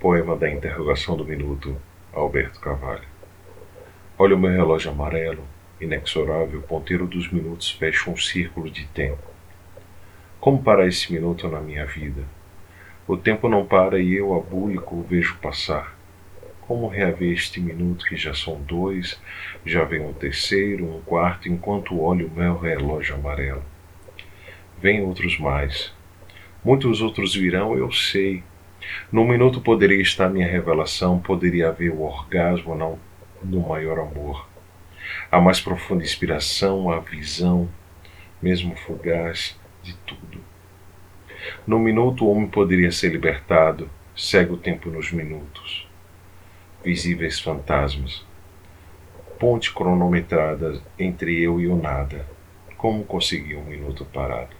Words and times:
Poema 0.00 0.36
da 0.36 0.48
interrogação 0.48 1.16
do 1.16 1.24
minuto, 1.24 1.76
Alberto 2.12 2.60
Carvalho. 2.60 3.02
Olha 4.16 4.36
o 4.36 4.38
meu 4.38 4.52
relógio 4.52 4.92
amarelo, 4.92 5.42
inexorável, 5.80 6.62
ponteiro 6.62 7.04
dos 7.04 7.28
minutos 7.32 7.68
fecha 7.72 8.08
um 8.08 8.16
círculo 8.16 8.70
de 8.70 8.86
tempo. 8.86 9.28
Como 10.38 10.62
parar 10.62 10.86
esse 10.86 11.12
minuto 11.12 11.48
na 11.48 11.60
minha 11.60 11.84
vida? 11.84 12.22
O 13.08 13.16
tempo 13.16 13.48
não 13.48 13.66
para 13.66 13.98
e 13.98 14.14
eu, 14.14 14.32
abúlico, 14.36 14.94
o 14.94 15.02
vejo 15.02 15.36
passar. 15.38 15.98
Como 16.60 16.86
reaver 16.86 17.32
este 17.32 17.58
minuto 17.58 18.04
que 18.04 18.14
já 18.14 18.32
são 18.32 18.54
dois, 18.60 19.20
já 19.66 19.82
vem 19.82 20.00
um 20.00 20.12
terceiro, 20.12 20.84
um 20.84 21.00
quarto, 21.00 21.48
enquanto 21.48 22.00
olho 22.00 22.28
o 22.28 22.38
meu 22.38 22.56
relógio 22.56 23.16
amarelo. 23.16 23.64
Vêm 24.80 25.02
outros 25.02 25.40
mais. 25.40 25.92
Muitos 26.64 27.02
outros 27.02 27.34
virão, 27.34 27.76
eu 27.76 27.90
sei, 27.90 28.44
num 29.10 29.26
minuto 29.26 29.60
poderia 29.60 30.00
estar 30.00 30.28
minha 30.28 30.46
revelação, 30.46 31.18
poderia 31.18 31.68
haver 31.68 31.90
o 31.90 32.02
orgasmo 32.02 32.74
não, 32.74 32.98
no 33.42 33.60
maior 33.60 33.98
amor. 33.98 34.48
A 35.30 35.40
mais 35.40 35.60
profunda 35.60 36.04
inspiração, 36.04 36.90
a 36.90 37.00
visão, 37.00 37.68
mesmo 38.42 38.76
fugaz, 38.76 39.58
de 39.82 39.94
tudo. 39.98 40.40
No 41.66 41.78
minuto 41.78 42.24
o 42.24 42.30
homem 42.30 42.48
poderia 42.48 42.92
ser 42.92 43.10
libertado, 43.10 43.90
segue 44.14 44.52
o 44.52 44.56
tempo 44.56 44.90
nos 44.90 45.12
minutos. 45.12 45.88
Visíveis 46.84 47.40
fantasmas. 47.40 48.26
Ponte 49.38 49.72
cronometrada 49.72 50.82
entre 50.98 51.40
eu 51.40 51.60
e 51.60 51.68
o 51.68 51.76
nada. 51.76 52.26
Como 52.76 53.04
conseguir 53.04 53.56
um 53.56 53.64
minuto 53.64 54.04
parado? 54.04 54.56